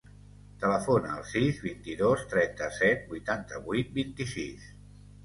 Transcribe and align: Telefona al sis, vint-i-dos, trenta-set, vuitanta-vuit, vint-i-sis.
Telefona 0.61 1.11
al 1.17 1.27
sis, 1.31 1.59
vint-i-dos, 1.65 2.23
trenta-set, 2.31 3.05
vuitanta-vuit, 3.13 3.93
vint-i-sis. 3.99 4.65